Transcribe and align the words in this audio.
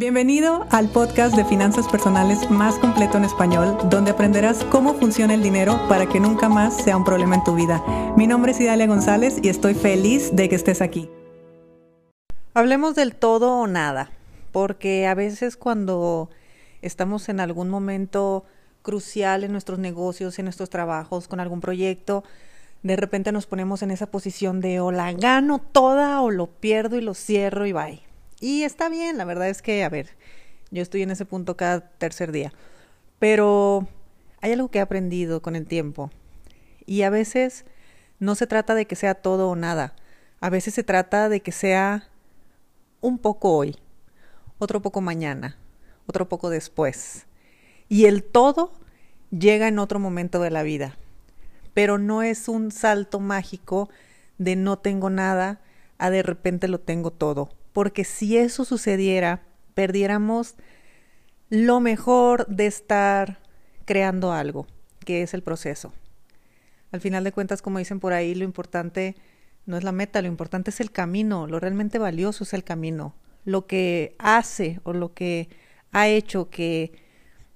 Bienvenido 0.00 0.66
al 0.70 0.88
podcast 0.88 1.36
de 1.36 1.44
finanzas 1.44 1.86
personales 1.86 2.50
más 2.50 2.78
completo 2.78 3.18
en 3.18 3.24
español, 3.26 3.76
donde 3.90 4.12
aprenderás 4.12 4.64
cómo 4.64 4.94
funciona 4.94 5.34
el 5.34 5.42
dinero 5.42 5.78
para 5.90 6.06
que 6.06 6.18
nunca 6.18 6.48
más 6.48 6.74
sea 6.74 6.96
un 6.96 7.04
problema 7.04 7.34
en 7.34 7.44
tu 7.44 7.54
vida. 7.54 7.84
Mi 8.16 8.26
nombre 8.26 8.52
es 8.52 8.60
Idalia 8.62 8.86
González 8.86 9.36
y 9.42 9.50
estoy 9.50 9.74
feliz 9.74 10.34
de 10.34 10.48
que 10.48 10.54
estés 10.54 10.80
aquí. 10.80 11.10
Hablemos 12.54 12.94
del 12.94 13.14
todo 13.14 13.58
o 13.58 13.66
nada, 13.66 14.10
porque 14.52 15.06
a 15.06 15.12
veces 15.12 15.58
cuando 15.58 16.30
estamos 16.80 17.28
en 17.28 17.38
algún 17.38 17.68
momento 17.68 18.46
crucial 18.80 19.44
en 19.44 19.52
nuestros 19.52 19.78
negocios, 19.78 20.38
en 20.38 20.46
nuestros 20.46 20.70
trabajos, 20.70 21.28
con 21.28 21.40
algún 21.40 21.60
proyecto, 21.60 22.24
de 22.82 22.96
repente 22.96 23.32
nos 23.32 23.44
ponemos 23.44 23.82
en 23.82 23.90
esa 23.90 24.06
posición 24.06 24.62
de 24.62 24.80
o 24.80 24.92
la 24.92 25.12
gano 25.12 25.58
toda 25.58 26.22
o 26.22 26.30
lo 26.30 26.46
pierdo 26.46 26.96
y 26.96 27.02
lo 27.02 27.12
cierro 27.12 27.66
y 27.66 27.72
bye. 27.72 28.09
Y 28.40 28.62
está 28.62 28.88
bien, 28.88 29.18
la 29.18 29.26
verdad 29.26 29.50
es 29.50 29.60
que, 29.60 29.84
a 29.84 29.90
ver, 29.90 30.08
yo 30.70 30.82
estoy 30.82 31.02
en 31.02 31.10
ese 31.10 31.26
punto 31.26 31.58
cada 31.58 31.80
tercer 31.80 32.32
día. 32.32 32.52
Pero 33.18 33.86
hay 34.40 34.52
algo 34.52 34.70
que 34.70 34.78
he 34.78 34.80
aprendido 34.80 35.42
con 35.42 35.56
el 35.56 35.66
tiempo. 35.66 36.10
Y 36.86 37.02
a 37.02 37.10
veces 37.10 37.66
no 38.18 38.34
se 38.34 38.46
trata 38.46 38.74
de 38.74 38.86
que 38.86 38.96
sea 38.96 39.14
todo 39.14 39.50
o 39.50 39.56
nada. 39.56 39.94
A 40.40 40.48
veces 40.48 40.72
se 40.72 40.82
trata 40.82 41.28
de 41.28 41.40
que 41.40 41.52
sea 41.52 42.08
un 43.02 43.18
poco 43.18 43.54
hoy, 43.54 43.76
otro 44.58 44.80
poco 44.80 45.02
mañana, 45.02 45.58
otro 46.06 46.28
poco 46.28 46.48
después. 46.48 47.26
Y 47.90 48.06
el 48.06 48.24
todo 48.24 48.72
llega 49.30 49.68
en 49.68 49.78
otro 49.78 49.98
momento 49.98 50.40
de 50.40 50.50
la 50.50 50.62
vida. 50.62 50.96
Pero 51.74 51.98
no 51.98 52.22
es 52.22 52.48
un 52.48 52.72
salto 52.72 53.20
mágico 53.20 53.90
de 54.38 54.56
no 54.56 54.78
tengo 54.78 55.10
nada 55.10 55.60
a 55.98 56.08
de 56.08 56.22
repente 56.22 56.68
lo 56.68 56.80
tengo 56.80 57.10
todo 57.10 57.50
porque 57.72 58.04
si 58.04 58.36
eso 58.36 58.64
sucediera, 58.64 59.42
perdiéramos 59.74 60.56
lo 61.48 61.80
mejor 61.80 62.46
de 62.46 62.66
estar 62.66 63.40
creando 63.84 64.32
algo, 64.32 64.66
que 65.04 65.22
es 65.22 65.34
el 65.34 65.42
proceso. 65.42 65.92
Al 66.92 67.00
final 67.00 67.24
de 67.24 67.32
cuentas, 67.32 67.62
como 67.62 67.78
dicen 67.78 68.00
por 68.00 68.12
ahí, 68.12 68.34
lo 68.34 68.44
importante 68.44 69.16
no 69.66 69.76
es 69.76 69.84
la 69.84 69.92
meta, 69.92 70.22
lo 70.22 70.28
importante 70.28 70.70
es 70.70 70.80
el 70.80 70.90
camino, 70.90 71.46
lo 71.46 71.60
realmente 71.60 71.98
valioso 71.98 72.44
es 72.44 72.52
el 72.52 72.64
camino, 72.64 73.14
lo 73.44 73.66
que 73.66 74.16
hace 74.18 74.80
o 74.84 74.92
lo 74.92 75.14
que 75.14 75.48
ha 75.92 76.08
hecho 76.08 76.50
que, 76.50 76.92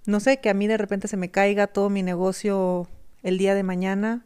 no 0.07 0.21
sé, 0.21 0.41
que 0.41 0.51
a 0.51 0.55
mí 0.55 0.67
de 0.67 0.77
repente 0.77 1.09
se 1.09 1.17
me 1.17 1.31
caiga 1.31 1.67
todo 1.67 1.91
mi 1.91 2.03
negocio 2.03 2.89
el 3.23 3.39
día 3.39 3.55
de 3.55 3.63
mañana 3.63 4.25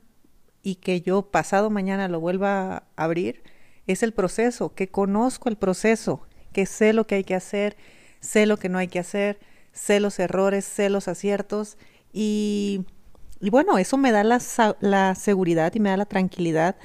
y 0.63 0.77
que 0.77 1.01
yo 1.01 1.31
pasado 1.31 1.71
mañana 1.71 2.09
lo 2.09 2.21
vuelva 2.21 2.77
a 2.77 2.85
abrir, 2.97 3.43
es 3.89 4.03
el 4.03 4.13
proceso, 4.13 4.75
que 4.75 4.89
conozco 4.89 5.49
el 5.49 5.57
proceso, 5.57 6.21
que 6.53 6.67
sé 6.67 6.93
lo 6.93 7.07
que 7.07 7.17
hay 7.17 7.25
que 7.25 7.35
hacer, 7.35 7.77
sé 8.21 8.47
lo 8.47 8.57
que 8.57 8.69
no 8.69 8.79
hay 8.79 8.89
que 8.89 8.99
hacer, 8.99 9.39
sé 9.73 9.99
los 9.99 10.19
errores, 10.19 10.65
sé 10.65 10.91
los 10.91 11.09
aciertos 11.09 11.79
y, 12.13 12.85
y 13.41 13.51
bueno, 13.51 13.79
eso 13.79 13.97
me 13.97 14.13
da 14.13 14.25
la, 14.25 14.41
la 14.81 15.15
seguridad 15.15 15.75
y 15.75 15.81
me 15.81 15.91
da 15.91 15.97
la 15.97 16.07
tranquilidad 16.07 16.77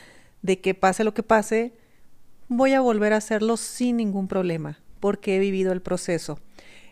de 0.41 0.59
que 0.59 0.73
pase 0.73 1.03
lo 1.03 1.13
que 1.13 1.23
pase, 1.23 1.73
voy 2.47 2.73
a 2.73 2.81
volver 2.81 3.13
a 3.13 3.17
hacerlo 3.17 3.57
sin 3.57 3.97
ningún 3.97 4.27
problema, 4.27 4.79
porque 4.99 5.35
he 5.35 5.39
vivido 5.39 5.71
el 5.71 5.81
proceso. 5.81 6.39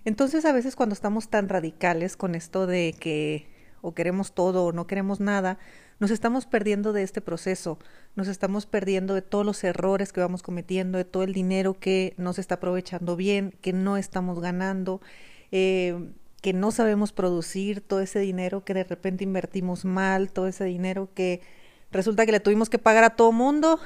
Entonces 0.06 0.46
a 0.46 0.54
veces 0.54 0.76
cuando 0.76 0.94
estamos 0.94 1.30
tan 1.30 1.50
radicales 1.50 2.18
con 2.18 2.36
esto 2.36 2.68
de 2.68 2.96
que 3.00 3.51
o 3.82 3.94
queremos 3.94 4.34
todo 4.34 4.66
o 4.66 4.72
no 4.72 4.88
queremos 4.88 5.20
nada, 5.20 5.58
nos 6.00 6.12
estamos 6.12 6.46
perdiendo 6.46 6.94
de 6.94 7.04
este 7.04 7.22
proceso, 7.22 7.78
nos 8.16 8.28
estamos 8.28 8.66
perdiendo 8.66 9.14
de 9.14 9.22
todos 9.22 9.46
los 9.46 9.64
errores 9.64 10.12
que 10.12 10.20
vamos 10.20 10.42
cometiendo, 10.42 10.98
de 10.98 11.06
todo 11.06 11.24
el 11.24 11.34
dinero 11.34 11.76
que 11.80 12.14
no 12.18 12.34
se 12.34 12.42
está 12.42 12.56
aprovechando 12.56 13.16
bien, 13.16 13.54
que 13.62 13.74
no 13.74 13.98
estamos 13.98 14.40
ganando, 14.40 15.02
eh, 15.52 16.12
que 16.42 16.54
no 16.54 16.72
sabemos 16.72 17.14
producir, 17.14 17.82
todo 17.82 18.02
ese 18.02 18.20
dinero 18.20 18.66
que 18.66 18.74
de 18.74 18.84
repente 18.84 19.24
invertimos 19.24 19.86
mal, 19.86 20.32
todo 20.32 20.48
ese 20.48 20.66
dinero 20.66 21.10
que 21.14 21.42
resulta 21.92 22.26
que 22.26 22.32
le 22.32 22.40
tuvimos 22.40 22.70
que 22.70 22.80
pagar 22.80 23.04
a 23.04 23.12
todo 23.12 23.32
mundo 23.32 23.80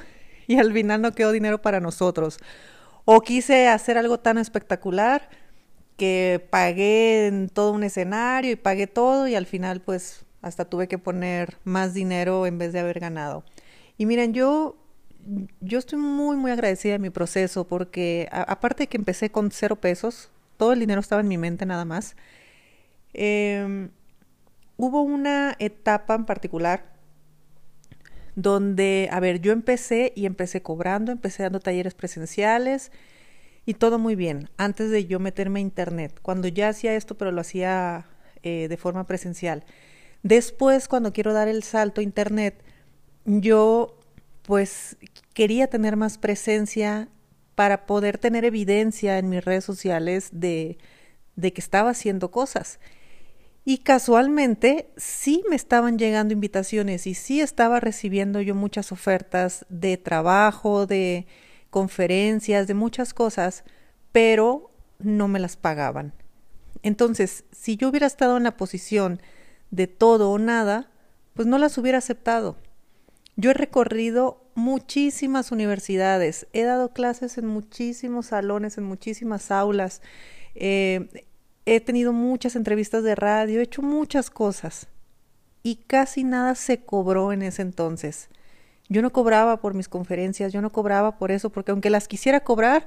y 0.46 0.58
al 0.58 0.72
final 0.72 1.02
no 1.02 1.12
quedó 1.12 1.32
dinero 1.32 1.60
para 1.60 1.80
nosotros. 1.80 2.38
O 3.04 3.20
quise 3.20 3.68
hacer 3.68 3.98
algo 3.98 4.18
tan 4.18 4.38
espectacular 4.38 5.28
que 5.96 6.46
pagué 6.50 7.26
en 7.26 7.48
todo 7.48 7.72
un 7.72 7.82
escenario 7.82 8.52
y 8.52 8.56
pagué 8.56 8.86
todo 8.86 9.28
y 9.28 9.34
al 9.34 9.46
final 9.46 9.80
pues 9.80 10.24
hasta 10.42 10.66
tuve 10.66 10.88
que 10.88 10.98
poner 10.98 11.56
más 11.64 11.94
dinero 11.94 12.46
en 12.46 12.58
vez 12.58 12.72
de 12.72 12.80
haber 12.80 13.00
ganado. 13.00 13.44
Y 13.98 14.06
miren, 14.06 14.34
yo, 14.34 14.76
yo 15.60 15.78
estoy 15.78 15.98
muy, 15.98 16.36
muy 16.36 16.50
agradecida 16.50 16.92
de 16.92 16.98
mi 16.98 17.10
proceso 17.10 17.66
porque 17.66 18.28
aparte 18.30 18.84
de 18.84 18.86
que 18.88 18.96
empecé 18.96 19.30
con 19.30 19.50
cero 19.50 19.76
pesos, 19.76 20.30
todo 20.56 20.72
el 20.72 20.80
dinero 20.80 21.00
estaba 21.00 21.20
en 21.20 21.28
mi 21.28 21.38
mente 21.38 21.66
nada 21.66 21.84
más, 21.84 22.16
em, 23.12 23.90
hubo 24.76 25.02
una 25.02 25.56
etapa 25.58 26.14
en 26.14 26.26
particular 26.26 26.84
donde, 28.34 29.08
a 29.10 29.18
ver, 29.20 29.40
yo 29.40 29.52
empecé 29.52 30.12
y 30.14 30.26
empecé 30.26 30.62
cobrando, 30.62 31.10
empecé 31.10 31.42
dando 31.42 31.60
talleres 31.60 31.94
presenciales 31.94 32.92
y 33.66 33.74
todo 33.74 33.98
muy 33.98 34.14
bien, 34.14 34.48
antes 34.56 34.90
de 34.90 35.06
yo 35.06 35.20
meterme 35.20 35.58
a 35.58 35.62
internet, 35.62 36.18
cuando 36.22 36.48
ya 36.48 36.68
hacía 36.68 36.94
esto, 36.94 37.18
pero 37.18 37.32
lo 37.32 37.40
hacía 37.40 38.06
eh, 38.42 38.68
de 38.68 38.76
forma 38.76 39.04
presencial. 39.06 39.64
Después, 40.22 40.88
cuando 40.88 41.12
quiero 41.12 41.32
dar 41.32 41.48
el 41.48 41.62
salto 41.62 42.00
a 42.00 42.04
Internet, 42.04 42.62
yo 43.24 43.98
pues 44.42 44.96
quería 45.34 45.66
tener 45.66 45.96
más 45.96 46.18
presencia 46.18 47.08
para 47.56 47.86
poder 47.86 48.18
tener 48.18 48.44
evidencia 48.44 49.18
en 49.18 49.28
mis 49.28 49.44
redes 49.44 49.64
sociales 49.64 50.28
de, 50.32 50.78
de 51.34 51.52
que 51.52 51.60
estaba 51.60 51.90
haciendo 51.90 52.30
cosas. 52.30 52.78
Y 53.64 53.78
casualmente 53.78 54.90
sí 54.96 55.42
me 55.50 55.56
estaban 55.56 55.98
llegando 55.98 56.32
invitaciones 56.32 57.06
y 57.08 57.14
sí 57.14 57.40
estaba 57.40 57.80
recibiendo 57.80 58.40
yo 58.40 58.54
muchas 58.54 58.92
ofertas 58.92 59.66
de 59.68 59.96
trabajo, 59.96 60.86
de 60.86 61.26
conferencias, 61.76 62.66
de 62.66 62.72
muchas 62.72 63.12
cosas, 63.12 63.62
pero 64.10 64.70
no 64.98 65.28
me 65.28 65.38
las 65.38 65.58
pagaban. 65.58 66.14
Entonces, 66.82 67.44
si 67.52 67.76
yo 67.76 67.90
hubiera 67.90 68.06
estado 68.06 68.38
en 68.38 68.44
la 68.44 68.56
posición 68.56 69.20
de 69.70 69.86
todo 69.86 70.30
o 70.30 70.38
nada, 70.38 70.88
pues 71.34 71.46
no 71.46 71.58
las 71.58 71.76
hubiera 71.76 71.98
aceptado. 71.98 72.56
Yo 73.36 73.50
he 73.50 73.52
recorrido 73.52 74.42
muchísimas 74.54 75.52
universidades, 75.52 76.46
he 76.54 76.62
dado 76.62 76.94
clases 76.94 77.36
en 77.36 77.46
muchísimos 77.46 78.28
salones, 78.28 78.78
en 78.78 78.84
muchísimas 78.84 79.50
aulas, 79.50 80.00
eh, 80.54 81.26
he 81.66 81.80
tenido 81.80 82.14
muchas 82.14 82.56
entrevistas 82.56 83.04
de 83.04 83.16
radio, 83.16 83.60
he 83.60 83.64
hecho 83.64 83.82
muchas 83.82 84.30
cosas 84.30 84.88
y 85.62 85.76
casi 85.86 86.24
nada 86.24 86.54
se 86.54 86.80
cobró 86.86 87.34
en 87.34 87.42
ese 87.42 87.60
entonces. 87.60 88.30
Yo 88.88 89.02
no 89.02 89.12
cobraba 89.12 89.60
por 89.60 89.74
mis 89.74 89.88
conferencias, 89.88 90.52
yo 90.52 90.62
no 90.62 90.72
cobraba 90.72 91.18
por 91.18 91.30
eso, 91.30 91.50
porque 91.50 91.72
aunque 91.72 91.90
las 91.90 92.08
quisiera 92.08 92.40
cobrar, 92.40 92.86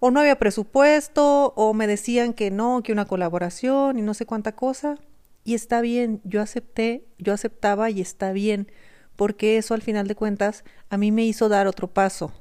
o 0.00 0.10
no 0.10 0.20
había 0.20 0.38
presupuesto, 0.38 1.52
o 1.56 1.74
me 1.74 1.86
decían 1.86 2.32
que 2.32 2.50
no, 2.50 2.82
que 2.82 2.92
una 2.92 3.04
colaboración 3.04 3.98
y 3.98 4.02
no 4.02 4.14
sé 4.14 4.26
cuánta 4.26 4.52
cosa, 4.52 4.96
y 5.44 5.54
está 5.54 5.80
bien, 5.80 6.20
yo 6.24 6.40
acepté, 6.42 7.04
yo 7.18 7.32
aceptaba 7.32 7.90
y 7.90 8.00
está 8.00 8.32
bien, 8.32 8.70
porque 9.16 9.58
eso 9.58 9.74
al 9.74 9.82
final 9.82 10.06
de 10.08 10.14
cuentas 10.14 10.64
a 10.88 10.96
mí 10.96 11.12
me 11.12 11.24
hizo 11.24 11.48
dar 11.48 11.66
otro 11.66 11.88
paso. 11.88 12.32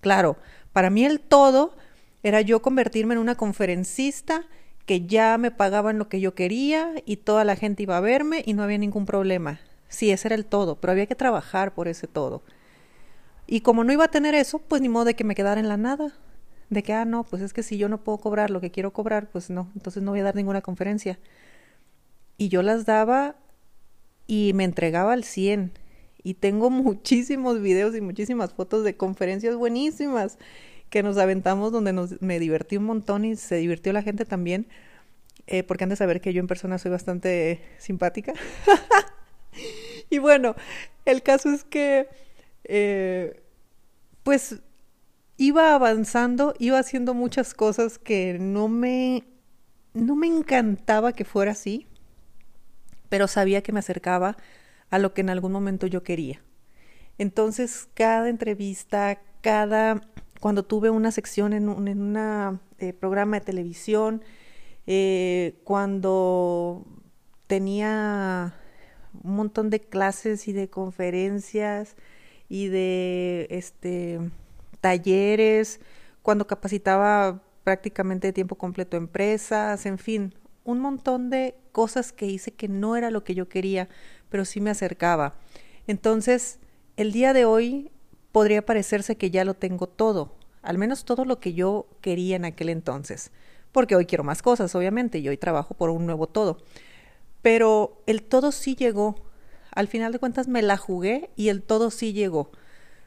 Claro, 0.00 0.36
para 0.72 0.90
mí 0.90 1.04
el 1.04 1.20
todo 1.20 1.76
era 2.22 2.40
yo 2.40 2.62
convertirme 2.62 3.14
en 3.14 3.20
una 3.20 3.36
conferencista 3.36 4.44
que 4.86 5.06
ya 5.06 5.36
me 5.38 5.50
pagaban 5.50 5.98
lo 5.98 6.08
que 6.08 6.20
yo 6.20 6.34
quería 6.34 6.94
y 7.04 7.16
toda 7.16 7.44
la 7.44 7.56
gente 7.56 7.82
iba 7.82 7.96
a 7.96 8.00
verme 8.00 8.42
y 8.46 8.54
no 8.54 8.62
había 8.62 8.78
ningún 8.78 9.06
problema. 9.06 9.60
Sí, 9.88 10.10
ese 10.10 10.28
era 10.28 10.34
el 10.36 10.46
todo, 10.46 10.76
pero 10.80 10.92
había 10.92 11.06
que 11.06 11.14
trabajar 11.14 11.74
por 11.74 11.88
ese 11.88 12.06
todo. 12.06 12.42
Y 13.46 13.62
como 13.62 13.84
no 13.84 13.92
iba 13.92 14.04
a 14.04 14.10
tener 14.10 14.34
eso, 14.34 14.58
pues 14.58 14.82
ni 14.82 14.88
modo 14.88 15.06
de 15.06 15.14
que 15.14 15.24
me 15.24 15.34
quedara 15.34 15.60
en 15.60 15.68
la 15.68 15.76
nada. 15.76 16.12
De 16.70 16.82
que, 16.82 16.92
ah, 16.92 17.06
no, 17.06 17.24
pues 17.24 17.42
es 17.42 17.54
que 17.54 17.62
si 17.62 17.78
yo 17.78 17.88
no 17.88 18.04
puedo 18.04 18.18
cobrar 18.18 18.50
lo 18.50 18.60
que 18.60 18.70
quiero 18.70 18.92
cobrar, 18.92 19.30
pues 19.30 19.48
no, 19.48 19.70
entonces 19.74 20.02
no 20.02 20.10
voy 20.10 20.20
a 20.20 20.24
dar 20.24 20.36
ninguna 20.36 20.60
conferencia 20.60 21.18
y 22.38 22.48
yo 22.48 22.62
las 22.62 22.86
daba 22.86 23.36
y 24.26 24.52
me 24.54 24.64
entregaba 24.64 25.12
al 25.12 25.24
100. 25.24 25.72
Y 26.22 26.34
tengo 26.34 26.70
muchísimos 26.70 27.60
videos 27.60 27.94
y 27.94 28.00
muchísimas 28.00 28.54
fotos 28.54 28.84
de 28.84 28.96
conferencias 28.96 29.56
buenísimas 29.56 30.38
que 30.88 31.02
nos 31.02 31.18
aventamos 31.18 31.70
donde 31.70 31.92
nos, 31.92 32.22
me 32.22 32.38
divertí 32.38 32.78
un 32.78 32.84
montón 32.84 33.26
y 33.26 33.36
se 33.36 33.56
divirtió 33.56 33.92
la 33.92 34.02
gente 34.02 34.24
también. 34.24 34.68
Eh, 35.46 35.62
porque 35.62 35.84
han 35.84 35.90
de 35.90 35.96
saber 35.96 36.20
que 36.20 36.32
yo 36.32 36.40
en 36.40 36.46
persona 36.46 36.78
soy 36.78 36.90
bastante 36.90 37.60
simpática. 37.78 38.32
y 40.10 40.18
bueno, 40.18 40.54
el 41.04 41.22
caso 41.22 41.50
es 41.50 41.64
que, 41.64 42.08
eh, 42.64 43.42
pues, 44.22 44.60
iba 45.36 45.74
avanzando, 45.74 46.54
iba 46.58 46.78
haciendo 46.78 47.14
muchas 47.14 47.54
cosas 47.54 47.98
que 47.98 48.38
no 48.40 48.68
me, 48.68 49.24
no 49.94 50.16
me 50.16 50.26
encantaba 50.26 51.12
que 51.12 51.24
fuera 51.24 51.52
así 51.52 51.86
pero 53.08 53.28
sabía 53.28 53.62
que 53.62 53.72
me 53.72 53.80
acercaba 53.80 54.36
a 54.90 54.98
lo 54.98 55.14
que 55.14 55.20
en 55.20 55.30
algún 55.30 55.52
momento 55.52 55.86
yo 55.86 56.02
quería. 56.02 56.42
Entonces, 57.18 57.88
cada 57.94 58.28
entrevista, 58.28 59.20
cada 59.40 60.02
cuando 60.40 60.64
tuve 60.64 60.90
una 60.90 61.10
sección 61.10 61.52
en 61.52 61.68
un 61.68 61.88
una, 61.88 62.60
eh, 62.78 62.92
programa 62.92 63.40
de 63.40 63.46
televisión, 63.46 64.22
eh, 64.86 65.60
cuando 65.64 66.86
tenía 67.46 68.54
un 69.22 69.36
montón 69.36 69.70
de 69.70 69.80
clases 69.80 70.48
y 70.48 70.52
de 70.52 70.68
conferencias 70.68 71.96
y 72.48 72.68
de 72.68 73.46
este 73.50 74.20
talleres, 74.80 75.80
cuando 76.22 76.46
capacitaba 76.46 77.42
prácticamente 77.64 78.28
de 78.28 78.32
tiempo 78.32 78.56
completo 78.56 78.96
empresas, 78.96 79.84
en 79.86 79.98
fin, 79.98 80.34
un 80.64 80.80
montón 80.80 81.30
de 81.30 81.54
cosas 81.72 82.12
que 82.12 82.26
hice 82.26 82.52
que 82.52 82.68
no 82.68 82.96
era 82.96 83.10
lo 83.10 83.24
que 83.24 83.34
yo 83.34 83.48
quería, 83.48 83.88
pero 84.28 84.44
sí 84.44 84.60
me 84.60 84.70
acercaba. 84.70 85.34
Entonces, 85.86 86.58
el 86.96 87.12
día 87.12 87.32
de 87.32 87.44
hoy 87.44 87.90
podría 88.32 88.64
parecerse 88.64 89.16
que 89.16 89.30
ya 89.30 89.44
lo 89.44 89.54
tengo 89.54 89.86
todo, 89.88 90.36
al 90.62 90.78
menos 90.78 91.04
todo 91.04 91.24
lo 91.24 91.40
que 91.40 91.54
yo 91.54 91.86
quería 92.00 92.36
en 92.36 92.44
aquel 92.44 92.68
entonces, 92.68 93.30
porque 93.72 93.96
hoy 93.96 94.06
quiero 94.06 94.24
más 94.24 94.42
cosas, 94.42 94.74
obviamente, 94.74 95.18
y 95.18 95.28
hoy 95.28 95.36
trabajo 95.36 95.74
por 95.74 95.90
un 95.90 96.06
nuevo 96.06 96.26
todo. 96.26 96.58
Pero 97.42 98.02
el 98.06 98.22
todo 98.22 98.52
sí 98.52 98.74
llegó. 98.74 99.14
Al 99.70 99.88
final 99.88 100.12
de 100.12 100.18
cuentas 100.18 100.48
me 100.48 100.62
la 100.62 100.76
jugué 100.76 101.30
y 101.36 101.48
el 101.48 101.62
todo 101.62 101.90
sí 101.90 102.12
llegó. 102.12 102.50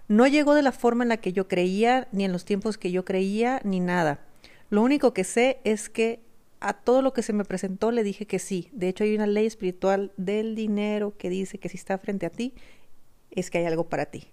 No 0.07 0.27
llegó 0.27 0.55
de 0.55 0.61
la 0.61 0.71
forma 0.71 1.03
en 1.03 1.09
la 1.09 1.17
que 1.17 1.33
yo 1.33 1.47
creía, 1.47 2.07
ni 2.11 2.25
en 2.25 2.31
los 2.31 2.45
tiempos 2.45 2.77
que 2.77 2.91
yo 2.91 3.05
creía, 3.05 3.61
ni 3.63 3.79
nada. 3.79 4.25
Lo 4.69 4.81
único 4.81 5.13
que 5.13 5.23
sé 5.23 5.59
es 5.63 5.89
que 5.89 6.21
a 6.59 6.73
todo 6.73 7.01
lo 7.01 7.11
que 7.13 7.23
se 7.23 7.33
me 7.33 7.43
presentó 7.43 7.91
le 7.91 8.03
dije 8.03 8.27
que 8.27 8.39
sí. 8.39 8.69
De 8.71 8.87
hecho, 8.87 9.03
hay 9.03 9.15
una 9.15 9.27
ley 9.27 9.45
espiritual 9.45 10.11
del 10.15 10.55
dinero 10.55 11.15
que 11.17 11.29
dice 11.29 11.57
que 11.57 11.69
si 11.69 11.77
está 11.77 11.97
frente 11.97 12.25
a 12.25 12.29
ti, 12.29 12.53
es 13.31 13.49
que 13.49 13.57
hay 13.57 13.65
algo 13.65 13.89
para 13.89 14.05
ti. 14.05 14.27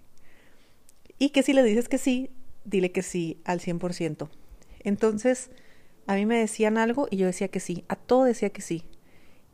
Y 1.17 1.29
que 1.29 1.43
si 1.43 1.53
le 1.53 1.63
dices 1.63 1.89
que 1.89 1.97
sí, 1.97 2.29
dile 2.63 2.91
que 2.91 3.01
sí 3.01 3.41
al 3.43 3.59
100%. 3.59 4.29
Entonces, 4.81 5.49
a 6.07 6.15
mí 6.15 6.25
me 6.25 6.37
decían 6.37 6.77
algo 6.77 7.07
y 7.09 7.17
yo 7.17 7.25
decía 7.25 7.49
que 7.49 7.59
sí. 7.59 7.83
A 7.87 7.95
todo 7.95 8.23
decía 8.23 8.51
que 8.51 8.61
sí. 8.61 8.83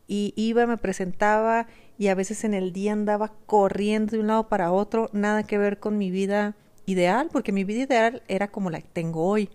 Y 0.08 0.34
iba, 0.36 0.66
me 0.68 0.78
presentaba 0.78 1.68
y 1.98 2.08
a 2.08 2.16
veces 2.16 2.44
en 2.44 2.54
el 2.54 2.74
día 2.74 2.94
andaba 2.94 3.34
corriendo 3.46 4.12
de 4.12 4.20
un 4.20 4.28
lado 4.28 4.50
para 4.50 4.72
otro, 4.72 5.10
nada 5.14 5.44
que 5.44 5.58
ver 5.58 5.80
con 5.80 5.98
mi 5.98 6.12
vida 6.12 6.56
ideal, 6.86 7.30
porque 7.32 7.52
mi 7.52 7.64
vida 7.64 7.84
ideal 7.84 8.24
era 8.28 8.50
como 8.50 8.70
la 8.70 8.82
que 8.82 8.90
tengo 8.92 9.26
hoy. 9.26 9.50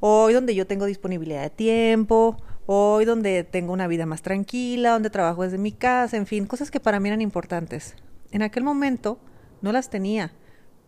Hoy 0.00 0.34
donde 0.34 0.54
yo 0.54 0.66
tengo 0.66 0.84
disponibilidad 0.84 1.42
de 1.42 1.50
tiempo, 1.50 2.36
hoy 2.66 3.04
donde 3.04 3.44
tengo 3.44 3.72
una 3.72 3.86
vida 3.86 4.06
más 4.06 4.22
tranquila, 4.22 4.90
donde 4.90 5.10
trabajo 5.10 5.42
desde 5.42 5.58
mi 5.58 5.72
casa, 5.72 6.16
en 6.16 6.26
fin, 6.26 6.46
cosas 6.46 6.70
que 6.70 6.80
para 6.80 7.00
mí 7.00 7.08
eran 7.08 7.22
importantes. 7.22 7.94
En 8.30 8.42
aquel 8.42 8.64
momento 8.64 9.18
no 9.62 9.72
las 9.72 9.90
tenía, 9.90 10.32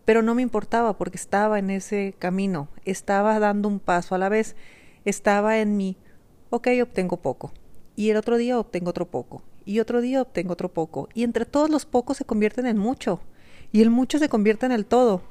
pero 0.05 0.21
no 0.21 0.35
me 0.35 0.41
importaba 0.41 0.97
porque 0.97 1.17
estaba 1.17 1.59
en 1.59 1.69
ese 1.69 2.15
camino, 2.19 2.69
estaba 2.85 3.39
dando 3.39 3.67
un 3.67 3.79
paso 3.79 4.15
a 4.15 4.17
la 4.17 4.29
vez, 4.29 4.55
estaba 5.05 5.59
en 5.59 5.77
mi, 5.77 5.97
ok, 6.49 6.67
obtengo 6.81 7.17
poco, 7.17 7.51
y 7.97 8.11
el 8.11 8.15
otro 8.15 8.37
día 8.37 8.57
obtengo 8.57 8.91
otro 8.91 9.07
poco, 9.09 9.43
y 9.65 9.81
otro 9.81 9.99
día 9.99 10.21
obtengo 10.21 10.53
otro 10.53 10.71
poco, 10.71 11.09
y 11.13 11.23
entre 11.23 11.45
todos 11.45 11.69
los 11.69 11.85
pocos 11.85 12.15
se 12.15 12.25
convierten 12.25 12.67
en 12.67 12.77
mucho, 12.77 13.19
y 13.73 13.81
el 13.81 13.89
mucho 13.89 14.19
se 14.19 14.29
convierte 14.29 14.65
en 14.65 14.71
el 14.71 14.85
todo. 14.85 15.23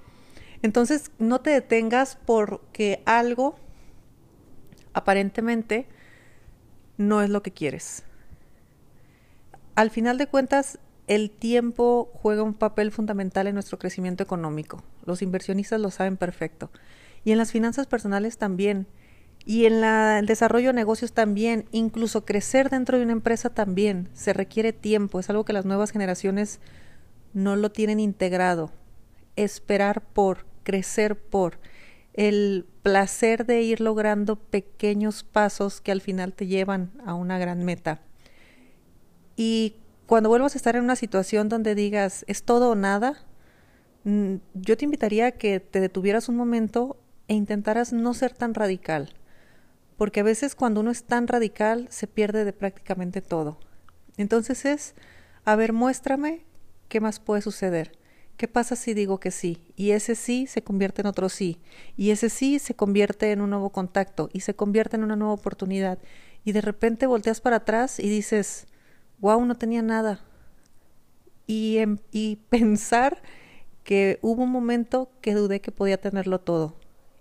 Entonces, 0.62 1.12
no 1.18 1.40
te 1.40 1.50
detengas 1.50 2.18
porque 2.26 3.02
algo 3.06 3.56
aparentemente 4.92 5.86
no 6.98 7.22
es 7.22 7.30
lo 7.30 7.42
que 7.42 7.52
quieres. 7.52 8.02
Al 9.76 9.90
final 9.90 10.18
de 10.18 10.26
cuentas, 10.26 10.78
el 11.06 11.30
tiempo 11.30 12.10
juega 12.14 12.42
un 12.42 12.54
papel 12.54 12.90
fundamental 12.90 13.46
en 13.46 13.54
nuestro 13.54 13.78
crecimiento 13.78 14.24
económico. 14.24 14.82
Los 15.04 15.22
inversionistas 15.22 15.80
lo 15.80 15.90
saben 15.90 16.16
perfecto. 16.16 16.70
Y 17.24 17.32
en 17.32 17.38
las 17.38 17.52
finanzas 17.52 17.86
personales 17.86 18.38
también. 18.38 18.86
Y 19.46 19.66
en 19.66 19.80
la, 19.80 20.18
el 20.18 20.26
desarrollo 20.26 20.68
de 20.68 20.74
negocios 20.74 21.12
también. 21.12 21.66
Incluso 21.70 22.24
crecer 22.24 22.68
dentro 22.68 22.98
de 22.98 23.04
una 23.04 23.12
empresa 23.12 23.48
también. 23.48 24.08
Se 24.12 24.32
requiere 24.32 24.72
tiempo. 24.72 25.20
Es 25.20 25.30
algo 25.30 25.44
que 25.44 25.52
las 25.52 25.64
nuevas 25.64 25.92
generaciones 25.92 26.60
no 27.32 27.54
lo 27.56 27.70
tienen 27.70 28.00
integrado. 28.00 28.72
Esperar 29.36 30.02
por, 30.02 30.46
crecer 30.64 31.16
por. 31.16 31.58
El 32.12 32.66
placer 32.82 33.46
de 33.46 33.62
ir 33.62 33.80
logrando 33.80 34.36
pequeños 34.36 35.22
pasos 35.22 35.80
que 35.80 35.92
al 35.92 36.00
final 36.00 36.32
te 36.32 36.46
llevan 36.46 36.90
a 37.04 37.14
una 37.14 37.38
gran 37.38 37.64
meta. 37.64 38.00
Y 39.36 39.76
cuando 40.06 40.28
vuelvas 40.28 40.54
a 40.54 40.58
estar 40.58 40.76
en 40.76 40.84
una 40.84 40.96
situación 40.96 41.48
donde 41.48 41.74
digas, 41.74 42.24
es 42.26 42.42
todo 42.42 42.70
o 42.70 42.74
nada, 42.74 43.18
mm, 44.04 44.36
yo 44.54 44.76
te 44.76 44.84
invitaría 44.84 45.26
a 45.26 45.32
que 45.32 45.60
te 45.60 45.80
detuvieras 45.80 46.28
un 46.28 46.36
momento 46.36 46.96
e 47.28 47.34
intentaras 47.34 47.92
no 47.92 48.14
ser 48.14 48.32
tan 48.32 48.54
radical, 48.54 49.12
porque 49.96 50.20
a 50.20 50.24
veces 50.24 50.54
cuando 50.54 50.80
uno 50.80 50.90
es 50.90 51.04
tan 51.04 51.26
radical 51.26 51.86
se 51.90 52.06
pierde 52.06 52.44
de 52.44 52.52
prácticamente 52.52 53.22
todo. 53.22 53.58
Entonces 54.16 54.64
es, 54.64 54.94
a 55.44 55.56
ver, 55.56 55.72
muéstrame 55.72 56.44
qué 56.88 57.00
más 57.00 57.20
puede 57.20 57.42
suceder. 57.42 57.92
¿Qué 58.36 58.48
pasa 58.48 58.76
si 58.76 58.92
digo 58.92 59.18
que 59.18 59.30
sí? 59.30 59.72
Y 59.76 59.92
ese 59.92 60.14
sí 60.14 60.46
se 60.46 60.62
convierte 60.62 61.00
en 61.00 61.06
otro 61.06 61.30
sí. 61.30 61.58
Y 61.96 62.10
ese 62.10 62.28
sí 62.28 62.58
se 62.58 62.74
convierte 62.74 63.32
en 63.32 63.40
un 63.40 63.50
nuevo 63.50 63.70
contacto 63.70 64.28
y 64.32 64.40
se 64.40 64.54
convierte 64.54 64.96
en 64.96 65.04
una 65.04 65.16
nueva 65.16 65.32
oportunidad. 65.32 65.98
Y 66.44 66.52
de 66.52 66.60
repente 66.60 67.06
volteas 67.06 67.40
para 67.40 67.56
atrás 67.56 67.98
y 67.98 68.10
dices, 68.10 68.66
wow, 69.20 69.42
no 69.44 69.54
tenía 69.54 69.80
nada. 69.80 70.20
Y, 71.46 71.78
y 72.12 72.36
pensar 72.50 73.22
que 73.84 74.18
hubo 74.20 74.42
un 74.42 74.50
momento 74.50 75.10
que 75.22 75.34
dudé 75.34 75.60
que 75.60 75.72
podía 75.72 75.96
tenerlo 75.98 76.40
todo. 76.40 76.76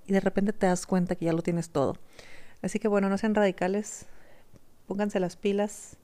Y 0.07 0.13
de 0.13 0.19
repente 0.19 0.51
te 0.51 0.68
das 0.68 0.86
cuenta 0.86 1.16
que 1.16 1.25
ya 1.25 1.33
lo 1.33 1.42
tienes 1.42 1.69
todo. 1.69 1.95
Así 2.66 2.80
que 2.80 2.88
bueno, 2.88 3.10
no 3.10 3.18
sean 3.20 3.36
radicales, 3.36 4.08
pónganse 4.88 5.20
las 5.20 5.36
pilas, 5.36 5.98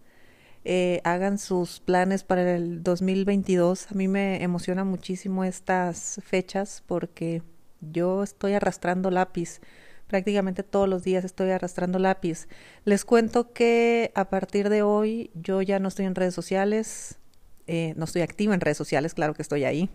eh, 0.63 1.01
hagan 1.03 1.39
sus 1.39 1.79
planes 1.79 2.23
para 2.23 2.55
el 2.55 2.83
2022. 2.83 3.91
A 3.91 3.95
mí 3.95 4.07
me 4.07 4.43
emociona 4.43 4.83
muchísimo 4.83 5.43
estas 5.43 6.21
fechas 6.23 6.83
porque 6.85 7.41
yo 7.81 8.21
estoy 8.21 8.53
arrastrando 8.53 9.09
lápiz 9.09 9.59
prácticamente 10.07 10.61
todos 10.61 10.87
los 10.89 11.03
días 11.03 11.23
estoy 11.23 11.49
arrastrando 11.49 11.97
lápiz. 11.97 12.47
Les 12.83 13.05
cuento 13.05 13.53
que 13.53 14.11
a 14.13 14.25
partir 14.29 14.69
de 14.69 14.83
hoy 14.83 15.31
yo 15.33 15.63
ya 15.63 15.79
no 15.79 15.87
estoy 15.87 16.05
en 16.05 16.13
redes 16.13 16.35
sociales, 16.35 17.17
eh, 17.65 17.93
no 17.95 18.03
estoy 18.05 18.21
activa 18.21 18.53
en 18.53 18.59
redes 18.59 18.77
sociales, 18.77 19.15
claro 19.15 19.33
que 19.33 19.41
estoy 19.41 19.63
ahí, 19.63 19.89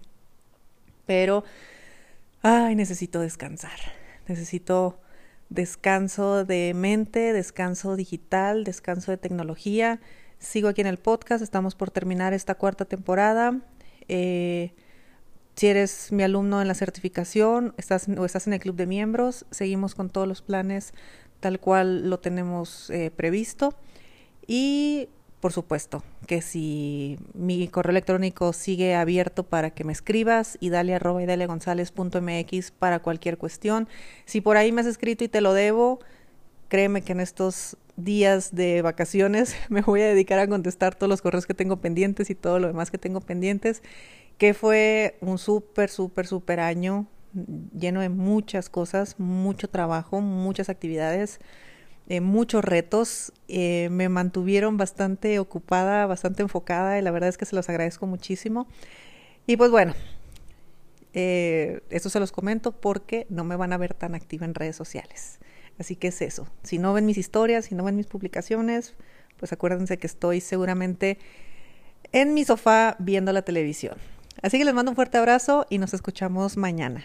pero, 1.04 1.44
ay, 2.40 2.74
necesito 2.74 3.20
descansar, 3.20 3.78
necesito 4.26 4.98
descanso 5.48 6.44
de 6.44 6.72
mente, 6.74 7.32
descanso 7.32 7.96
digital, 7.96 8.64
descanso 8.64 9.10
de 9.10 9.16
tecnología. 9.16 10.00
Sigo 10.38 10.68
aquí 10.68 10.80
en 10.80 10.86
el 10.86 10.98
podcast, 10.98 11.42
estamos 11.42 11.74
por 11.74 11.90
terminar 11.90 12.32
esta 12.34 12.54
cuarta 12.54 12.84
temporada. 12.84 13.60
Eh, 14.08 14.74
si 15.54 15.68
eres 15.68 16.12
mi 16.12 16.22
alumno 16.22 16.60
en 16.60 16.68
la 16.68 16.74
certificación 16.74 17.74
estás, 17.78 18.08
o 18.08 18.24
estás 18.24 18.46
en 18.46 18.52
el 18.52 18.60
club 18.60 18.76
de 18.76 18.86
miembros, 18.86 19.46
seguimos 19.50 19.94
con 19.94 20.10
todos 20.10 20.28
los 20.28 20.42
planes 20.42 20.92
tal 21.40 21.60
cual 21.60 22.10
lo 22.10 22.18
tenemos 22.18 22.90
eh, 22.90 23.10
previsto. 23.10 23.74
Y 24.46 25.08
por 25.46 25.52
supuesto 25.52 26.02
que 26.26 26.42
si 26.42 27.20
mi 27.32 27.68
correo 27.68 27.92
electrónico 27.92 28.52
sigue 28.52 28.96
abierto 28.96 29.44
para 29.44 29.70
que 29.70 29.84
me 29.84 29.92
escribas 29.92 30.58
y 30.58 30.70
dale 30.70 30.92
arroba 30.92 31.22
y 31.22 31.26
dale 31.26 31.46
gonzález.mx 31.46 32.72
para 32.72 32.98
cualquier 32.98 33.38
cuestión. 33.38 33.86
Si 34.24 34.40
por 34.40 34.56
ahí 34.56 34.72
me 34.72 34.80
has 34.80 34.88
escrito 34.88 35.22
y 35.22 35.28
te 35.28 35.40
lo 35.40 35.54
debo, 35.54 36.00
créeme 36.66 37.02
que 37.02 37.12
en 37.12 37.20
estos 37.20 37.76
días 37.94 38.56
de 38.56 38.82
vacaciones 38.82 39.54
me 39.68 39.82
voy 39.82 40.00
a 40.00 40.06
dedicar 40.06 40.40
a 40.40 40.48
contestar 40.48 40.96
todos 40.96 41.08
los 41.08 41.22
correos 41.22 41.46
que 41.46 41.54
tengo 41.54 41.76
pendientes 41.76 42.28
y 42.28 42.34
todo 42.34 42.58
lo 42.58 42.66
demás 42.66 42.90
que 42.90 42.98
tengo 42.98 43.20
pendientes 43.20 43.84
que 44.38 44.52
fue 44.52 45.16
un 45.20 45.38
súper, 45.38 45.90
súper, 45.90 46.26
súper 46.26 46.58
año 46.58 47.06
lleno 47.72 48.00
de 48.00 48.08
muchas 48.08 48.68
cosas, 48.68 49.20
mucho 49.20 49.68
trabajo, 49.68 50.20
muchas 50.20 50.70
actividades, 50.70 51.38
eh, 52.08 52.20
muchos 52.20 52.64
retos. 52.64 53.32
Eh, 53.48 53.88
me 53.90 54.08
mantuvieron 54.08 54.76
bastante 54.76 55.38
ocupada, 55.38 56.06
bastante 56.06 56.42
enfocada 56.42 56.98
y 56.98 57.02
la 57.02 57.10
verdad 57.10 57.28
es 57.28 57.38
que 57.38 57.44
se 57.44 57.56
los 57.56 57.68
agradezco 57.68 58.06
muchísimo. 58.06 58.66
Y 59.46 59.56
pues 59.56 59.70
bueno, 59.70 59.94
eh, 61.12 61.80
esto 61.90 62.10
se 62.10 62.20
los 62.20 62.32
comento 62.32 62.72
porque 62.72 63.26
no 63.30 63.44
me 63.44 63.56
van 63.56 63.72
a 63.72 63.78
ver 63.78 63.94
tan 63.94 64.14
activa 64.14 64.44
en 64.44 64.54
redes 64.54 64.76
sociales. 64.76 65.38
Así 65.78 65.96
que 65.96 66.08
es 66.08 66.22
eso. 66.22 66.46
Si 66.62 66.78
no 66.78 66.92
ven 66.92 67.06
mis 67.06 67.18
historias, 67.18 67.66
si 67.66 67.74
no 67.74 67.84
ven 67.84 67.96
mis 67.96 68.06
publicaciones, 68.06 68.94
pues 69.36 69.52
acuérdense 69.52 69.98
que 69.98 70.06
estoy 70.06 70.40
seguramente 70.40 71.18
en 72.12 72.34
mi 72.34 72.44
sofá 72.44 72.96
viendo 72.98 73.32
la 73.32 73.42
televisión. 73.42 73.96
Así 74.42 74.58
que 74.58 74.64
les 74.64 74.74
mando 74.74 74.90
un 74.90 74.96
fuerte 74.96 75.18
abrazo 75.18 75.66
y 75.70 75.78
nos 75.78 75.94
escuchamos 75.94 76.56
mañana. 76.56 77.04